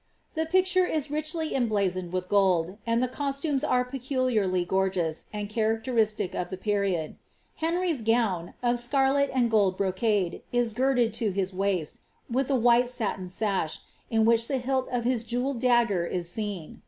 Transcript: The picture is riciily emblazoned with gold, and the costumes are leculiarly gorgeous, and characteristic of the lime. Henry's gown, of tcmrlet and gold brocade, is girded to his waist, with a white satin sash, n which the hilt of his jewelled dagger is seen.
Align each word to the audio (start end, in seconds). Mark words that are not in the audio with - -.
The 0.33 0.47
picture 0.47 0.87
is 0.87 1.09
riciily 1.09 1.51
emblazoned 1.53 2.11
with 2.11 2.27
gold, 2.27 2.79
and 2.87 3.03
the 3.03 3.07
costumes 3.07 3.63
are 3.63 3.83
leculiarly 3.85 4.65
gorgeous, 4.67 5.25
and 5.31 5.47
characteristic 5.47 6.33
of 6.33 6.49
the 6.49 6.57
lime. 6.73 7.19
Henry's 7.57 8.01
gown, 8.01 8.55
of 8.63 8.77
tcmrlet 8.77 9.29
and 9.31 9.51
gold 9.51 9.77
brocade, 9.77 10.41
is 10.51 10.73
girded 10.73 11.13
to 11.13 11.29
his 11.29 11.53
waist, 11.53 11.99
with 12.27 12.49
a 12.49 12.55
white 12.55 12.89
satin 12.89 13.29
sash, 13.29 13.81
n 14.09 14.25
which 14.25 14.47
the 14.47 14.57
hilt 14.57 14.87
of 14.91 15.03
his 15.03 15.23
jewelled 15.23 15.59
dagger 15.59 16.03
is 16.03 16.27
seen. 16.27 16.79